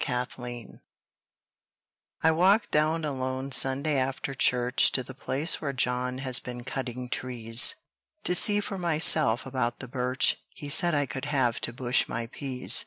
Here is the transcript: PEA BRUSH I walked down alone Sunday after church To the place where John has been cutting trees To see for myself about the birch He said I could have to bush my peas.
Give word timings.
PEA 0.03 0.25
BRUSH 0.35 0.65
I 2.23 2.31
walked 2.31 2.71
down 2.71 3.05
alone 3.05 3.51
Sunday 3.51 3.97
after 3.99 4.33
church 4.33 4.91
To 4.93 5.03
the 5.03 5.13
place 5.13 5.61
where 5.61 5.73
John 5.73 6.17
has 6.17 6.39
been 6.39 6.63
cutting 6.63 7.07
trees 7.07 7.75
To 8.23 8.33
see 8.33 8.61
for 8.61 8.79
myself 8.79 9.45
about 9.45 9.77
the 9.77 9.87
birch 9.87 10.37
He 10.55 10.69
said 10.69 10.95
I 10.95 11.05
could 11.05 11.25
have 11.25 11.61
to 11.61 11.71
bush 11.71 12.07
my 12.07 12.25
peas. 12.25 12.79